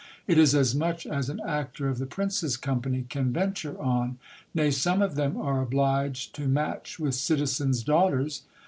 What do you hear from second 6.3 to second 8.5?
to match with citizens' daughters.